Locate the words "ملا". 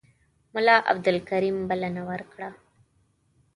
0.53-0.75